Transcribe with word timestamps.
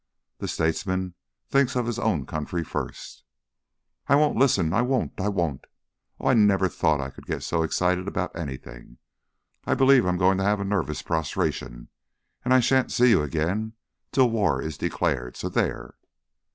The 0.39 0.47
statesman 0.47 1.13
thinks 1.47 1.75
of 1.75 1.85
his 1.85 1.99
own 1.99 2.25
country 2.25 2.63
first" 2.63 3.23
"I 4.09 4.15
won't 4.15 4.35
listen! 4.35 4.73
I 4.73 4.81
won't! 4.81 5.13
I 5.21 5.27
won't! 5.29 5.65
Oh, 6.19 6.25
I 6.25 6.33
never 6.33 6.67
thought 6.69 6.99
I 6.99 7.11
could 7.11 7.27
get 7.27 7.43
so 7.43 7.61
excited 7.61 8.07
about 8.07 8.35
anything. 8.35 8.97
I 9.65 9.75
believe 9.75 10.07
I'm 10.07 10.17
going 10.17 10.39
to 10.39 10.43
have 10.43 10.57
nervous 10.65 11.03
prostration 11.03 11.89
and 12.43 12.51
I 12.51 12.61
sha'n't 12.61 12.91
see 12.91 13.11
you 13.11 13.21
again 13.21 13.73
till 14.11 14.31
war 14.31 14.59
is 14.59 14.75
declared. 14.75 15.37
So 15.37 15.49
there!" 15.49 15.93